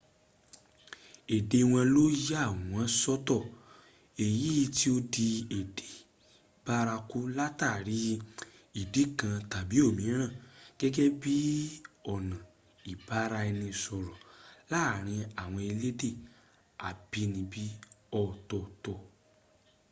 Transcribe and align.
èdè 1.35 1.59
wọn 1.71 1.85
ló 1.93 2.03
yà 2.27 2.41
wọn 2.69 2.85
sọ́tọ̀ 3.01 3.41
èyí 4.25 4.51
tí 4.75 4.85
ó 4.95 4.97
di 5.13 5.27
èdè 5.59 5.89
báraku 6.65 7.19
látàrí 7.37 7.99
ìdí 8.81 9.03
kan 9.19 9.35
tàbí 9.51 9.77
òmíràn 9.89 10.31
gẹ́gẹ́ 10.79 11.09
bíọ̀nà 11.21 12.37
ìbára-ẹni 12.93 13.67
sọ̀rọ̀ 13.83 14.17
láàrín 14.71 15.23
àwọn 15.41 15.61
elédè 15.71 16.09
àbínibí 16.89 17.63
ọ̀tọ̀ọ̀tọ̀ 18.21 18.97